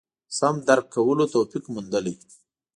سم 0.37 0.55
درک 0.67 0.85
کولو 0.93 1.25
توفیق 1.33 1.63
موندلي. 1.73 2.13